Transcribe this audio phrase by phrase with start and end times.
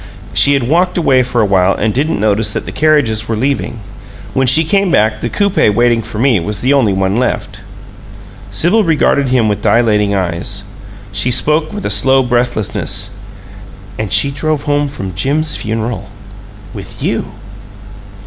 [0.33, 3.81] "She had walked away for a while and didn't notice that the carriages were leaving.
[4.33, 7.59] When she came back the coupe waiting for me was the only one left."
[8.49, 10.63] Sibyl regarded him with dilating eyes.
[11.11, 13.11] She spoke with a slow breathlessness.
[13.99, 16.09] "And she drove home from Jim's funeral
[16.73, 17.33] with you!"